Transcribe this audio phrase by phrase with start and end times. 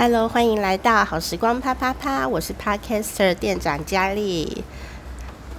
[0.00, 4.62] Hello，欢迎来到好时光啪啪啪，我是 Podcaster 店长佳丽。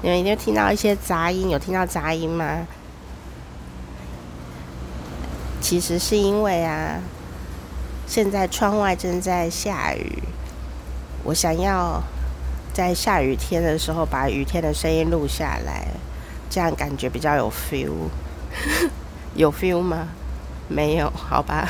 [0.02, 1.50] 你们一定听到一些杂音？
[1.50, 2.66] 有听到杂音吗？
[5.60, 7.02] 其实是因为啊，
[8.08, 10.24] 现在窗外正在下雨，
[11.26, 12.02] 我想要
[12.74, 15.86] 在下雨天的时候把雨天的声音录下来，
[16.50, 17.92] 这样感觉比较有 feel。
[19.36, 20.08] 有 feel 吗？
[20.70, 21.68] 没有，好吧。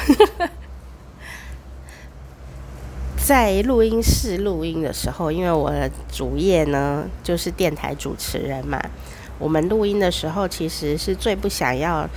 [3.29, 8.81] 在录音室录音的时候，因为我的主业呢就是电台主持人嘛，
[9.37, 12.09] 我们录音的时候其实是最不想要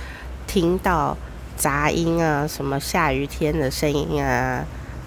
[0.47, 1.15] 听到
[1.55, 4.65] 杂音啊，什么下雨天的声音啊，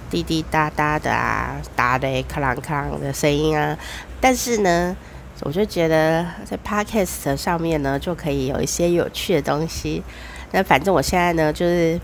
[0.08, 3.76] 滴滴答答的啊，打雷咔啷咔啷的声音啊。
[4.20, 4.96] 但是呢，
[5.40, 10.04] 我就觉得在 Podcast 上面呢就可以有一些有趣的东西。
[10.52, 12.00] 那反正我现在呢就是。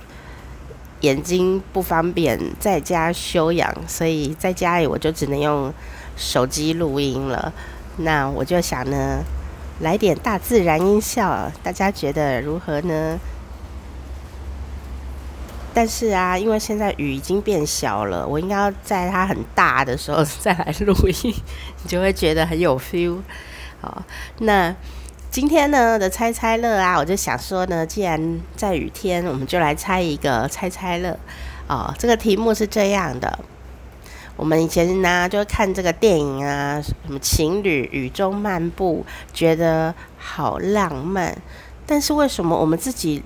[1.03, 5.73] 眼睛不方便在家休养，所以在家里我就只能用
[6.17, 7.53] 手机录音了。
[7.99, 9.23] 那我就想呢，
[9.81, 13.19] 来点大自然音效，大家觉得如何呢？
[15.75, 21.35] 但是啊，因为现在雨已经变小了，我应该要在它很大的时候 再来录音，
[21.83, 23.19] 你就会觉得很有 feel。
[23.81, 24.03] 好，
[24.39, 24.75] 那。
[25.33, 31.19] 今天呢的猜猜乐啊，我就想说呢，既然在雨天，我们就来猜一个猜猜乐
[31.67, 31.91] 哦。
[31.99, 33.39] 这个题目是这样的：
[34.37, 41.35] 我们以前呢就看这个电影啊，什么情侣雨中漫步，觉得好浪漫。
[41.87, 43.23] 但是为什么我们自己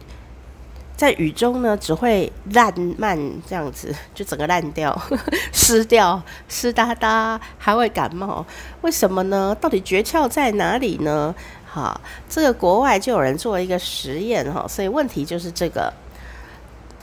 [0.96, 3.18] 在雨中呢，只会烂漫
[3.48, 4.96] 这样子，就整个烂掉、
[5.52, 8.46] 湿掉、湿哒哒，还会感冒？
[8.82, 9.52] 为什么呢？
[9.60, 11.34] 到底诀窍在哪里呢？
[11.76, 15.92] 啊，这个国外就有人做了一个实验哈，所以问题就是这个，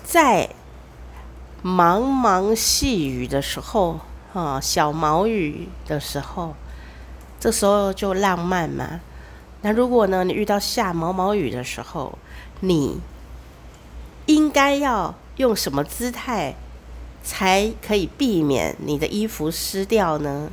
[0.04, 0.50] 在
[1.64, 4.00] 茫茫细雨的时候，
[4.34, 6.56] 哈，小毛雨的时候，
[7.40, 9.00] 这时候就浪漫嘛。
[9.62, 12.18] 那如果呢，你遇到下毛毛雨的时候，
[12.62, 13.00] 你
[14.26, 16.56] 应该要用什么姿态
[17.24, 20.50] 才可以避免你的衣服湿掉呢？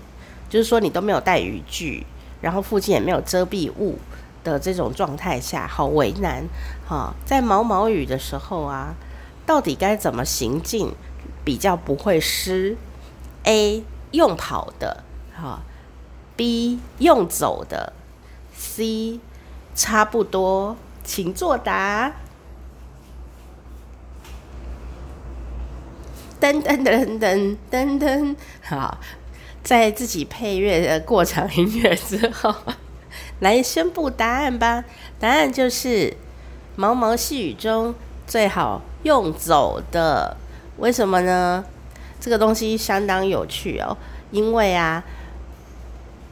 [0.50, 2.04] 就是说，你都没有带雨具。
[2.40, 3.98] 然后附近也没有遮蔽物
[4.42, 6.44] 的这种状态下，好为难
[6.88, 7.14] 哈。
[7.24, 8.94] 在毛毛雨的时候啊，
[9.44, 10.94] 到底该怎么行进
[11.44, 12.76] 比较不会湿
[13.44, 15.60] ？A 用跑的哈
[16.36, 17.92] ，B 用走的
[18.54, 19.20] ，C
[19.74, 22.12] 差不多，请作答。
[26.40, 28.98] 噔噔噔噔噔噔，好。
[29.62, 32.54] 在自己配乐的过场音乐之后，
[33.40, 34.84] 来宣布答案吧。
[35.18, 36.14] 答案就是
[36.76, 37.94] 毛毛细雨中
[38.26, 40.36] 最好用走的。
[40.78, 41.64] 为什么呢？
[42.18, 43.96] 这个东西相当有趣哦。
[44.30, 45.04] 因为啊，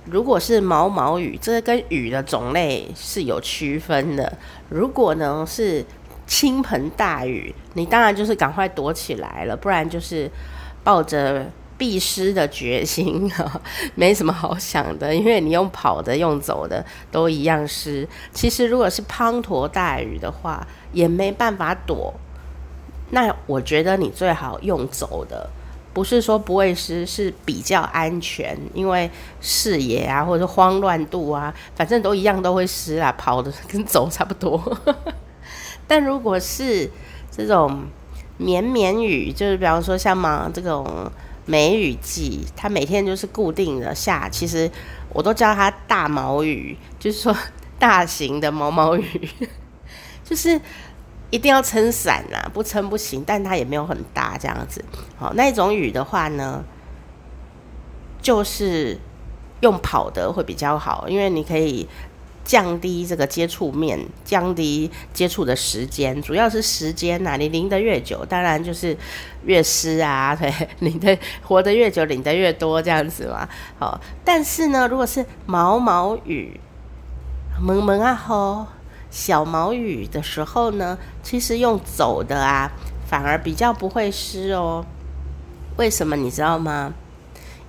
[0.06, 4.38] 如果是毛毛雨，这跟雨的种类是有区分的。
[4.70, 5.84] 如果呢是
[6.26, 10.30] 倾盆大雨，你当然就是赶快躲起来了，不然就是
[10.82, 11.46] 抱着。
[11.78, 13.60] 必湿的决心哈，
[13.94, 18.06] 没什么好想的，因为你用跑的、用走的都一样湿。
[18.32, 22.12] 其实如果是滂沱大雨的话，也没办法躲。
[23.10, 25.48] 那我觉得你最好用走的，
[25.94, 29.08] 不是说不会湿，是比较安全，因为
[29.40, 34.60] 视野啊或者慌乱度啊，反正都一样都会湿啊，跑的跟走差不多。
[35.86, 36.90] 但如果是
[37.30, 37.84] 这种
[38.36, 40.84] 绵绵雨，就是比方说像嘛这种。
[41.48, 44.70] 梅雨季，它每天就是固定的下，其实
[45.14, 47.34] 我都叫它大毛雨，就是说
[47.78, 49.28] 大型的毛毛雨，
[50.22, 50.60] 就是
[51.30, 54.84] 一定要撑伞啦，不撑不行，但它也没有很大这样子。
[55.16, 56.62] 好，那种雨的话呢，
[58.20, 58.98] 就是
[59.62, 61.88] 用跑的会比较好，因为你可以。
[62.48, 67.36] 降低这个接触面，降低接触的时间，主要是时间呐、啊。
[67.36, 68.96] 你淋得越久，当然就是
[69.44, 70.34] 越湿啊。
[70.34, 70.50] 对，
[70.80, 73.46] 淋得活得越久，淋得越多，这样子嘛。
[73.78, 76.58] 好，但是呢，如果是毛毛雨，
[77.60, 78.66] 蒙蒙啊吼，
[79.10, 82.72] 小毛雨的时候呢，其实用走的啊，
[83.06, 84.86] 反而比较不会湿哦。
[85.76, 86.94] 为什么你知道吗？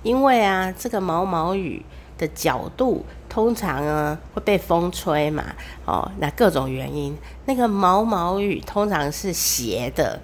[0.02, 1.84] 因为啊，这个毛毛雨
[2.16, 3.04] 的角度。
[3.30, 5.44] 通常呢会被风吹嘛，
[5.86, 7.16] 哦，那各种原因，
[7.46, 10.20] 那个毛毛雨通常是斜的，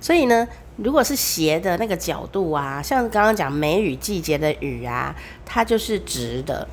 [0.00, 6.66] 所以呢，如果是斜的那个角度啊，像刚刚讲梅雨季节的雨啊，它就是直的。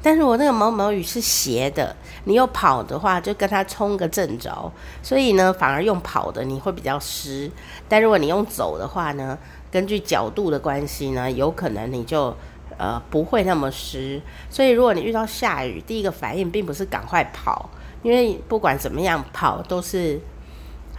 [0.00, 1.94] 但如果那个毛毛雨是斜的，
[2.24, 4.70] 你又跑的话，就跟它冲个正着，
[5.02, 7.50] 所以呢，反而用跑的你会比较湿。
[7.88, 9.36] 但如果你用走的话呢，
[9.72, 12.34] 根据角度的关系呢，有可能你就
[12.78, 14.18] 呃不会那么湿。
[14.48, 17.68] 所以如果你遇到下雨，第一个反应并不是赶快跑，
[18.02, 20.18] 因为不管怎么样跑都是。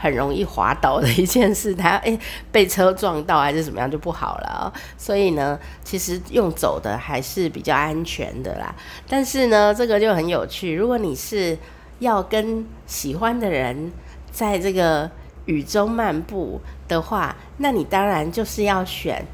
[0.01, 2.17] 很容易滑倒的一件事，他诶、
[2.53, 8.73] 被车撞到还是怎么样就不好了，所以呢，其实用走的还是比较安全的啦。
[9.09, 11.57] 但是呢，这个就很有趣，如果你是
[11.99, 13.91] 要跟喜欢的人
[14.31, 15.11] 在这个
[15.43, 19.25] 雨中漫步的话，那你当然就是要选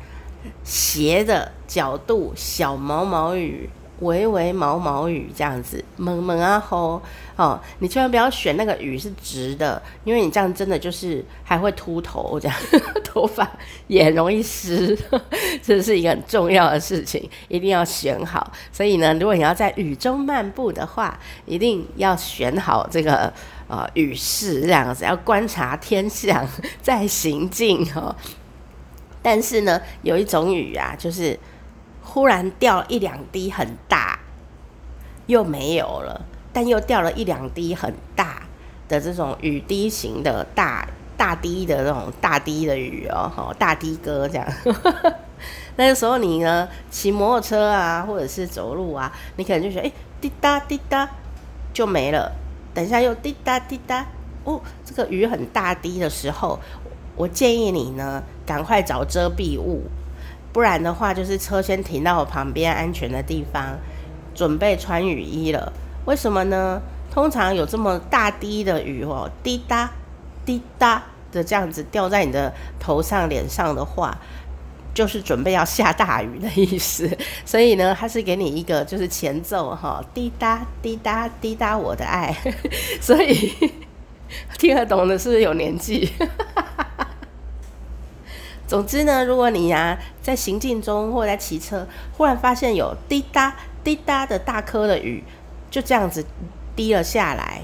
[0.63, 3.69] 斜的角度小毛毛雨。
[4.01, 7.01] 微微毛毛雨这样子，蒙蒙啊吼
[7.37, 12.57] 哦，你千万不要选那个雨是直的，因为你这样真的就是还会秃头，这样
[13.05, 13.49] 头发
[13.87, 14.99] 也容易湿，
[15.63, 18.51] 这是一个很重要的事情，一定要选好。
[18.69, 23.31] 所以呢，如果你要在雨中漫步的话，一定要选好这个
[23.69, 26.45] 呃雨势，这样子要观察天象
[26.83, 28.13] 再行进哦。
[29.25, 31.39] 但是呢，有一种雨啊，就是。
[32.07, 34.19] 忽然掉一两滴很大，
[35.25, 36.21] 又没有了，
[36.53, 38.43] 但又掉了一两滴很大
[38.87, 40.87] 的这种雨滴型的大
[41.17, 44.47] 大滴的那种大滴的雨哦，大滴哥这样。
[45.77, 51.09] 那个时候你呢，骑摩托车啊，或者是走路啊，你可能就觉得，哎，滴答滴答
[51.73, 52.31] 就没了。
[52.73, 54.05] 等一下又滴答滴答，
[54.43, 56.59] 哦，这个雨很大滴的时候，
[57.15, 59.83] 我建议你呢，赶快找遮蔽物。
[60.51, 63.77] 不然的话，就是车先停到我旁边安全的地方，
[64.33, 65.73] 准备穿雨衣了。
[66.05, 66.81] 为什么呢？
[67.11, 69.89] 通常有这么大滴的雨哦，滴答
[70.45, 74.17] 滴答的这样子掉在你的头上、脸上的话，
[74.93, 77.09] 就是准备要下大雨的意思。
[77.45, 82.35] 所以呢，它是给你一个就是前奏哈，滴答滴答滴答我的爱。
[82.99, 83.53] 所以
[84.57, 86.09] 听得懂的是不是有年纪？
[88.67, 95.23] 总之呢，如果你呀、在行进中或在骑车，忽然发现有滴答滴答的大颗的雨，
[95.69, 96.25] 就这样子
[96.75, 97.61] 滴了下来，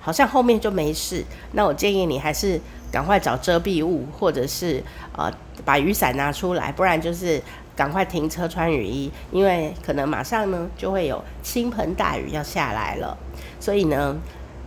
[0.00, 1.24] 好像后面就没事。
[1.52, 2.60] 那我建议你还是
[2.92, 4.80] 赶快找遮蔽物，或者是
[5.16, 5.28] 呃
[5.64, 7.42] 把雨伞拿出来，不然就是
[7.74, 13.18] 赶快停车穿雨衣，因为可能马上呢就会有倾盆大雨要下来了。
[13.58, 14.16] 所以呢，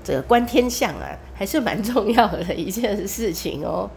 [0.03, 3.89] 这个观天象啊，还是蛮重要的一件事情哦。